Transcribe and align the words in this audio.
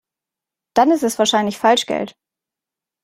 Dann 0.73 0.89
ist 0.89 1.03
es 1.03 1.19
wahrscheinlich 1.19 1.59
Falschgeld. 1.59 2.15